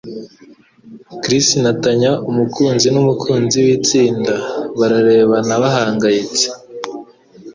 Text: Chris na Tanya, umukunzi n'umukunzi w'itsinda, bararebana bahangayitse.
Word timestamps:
Chris 1.21 1.47
na 1.63 1.71
Tanya, 1.83 2.11
umukunzi 2.29 2.87
n'umukunzi 2.91 3.57
w'itsinda, 3.65 4.33
bararebana 4.79 5.53
bahangayitse. 5.63 6.45